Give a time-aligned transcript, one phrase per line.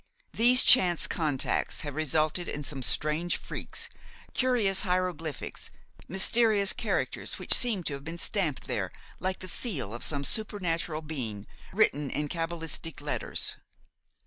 [0.33, 3.87] These chance contacts have resulted in some strange freaks,
[4.33, 5.69] curious hieroglyphics,
[6.07, 11.03] mysterious characters which seem to have been stamped there like the seal of some supernatural
[11.03, 13.57] being, written in cabalistic letters.